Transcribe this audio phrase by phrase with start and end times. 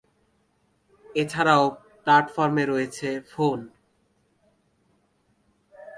[1.05, 1.63] এছাড়াও
[2.03, 3.59] প্ল্যাটফর্মে রয়েছে ফোন।